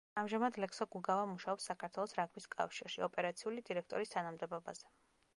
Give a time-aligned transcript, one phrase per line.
[0.19, 4.91] ამჟამად ლექსო გუგავა მუშაობს საქართველოს რაგბის კავშირში, ოპერაციული დირექტორის თანამდებობაზე.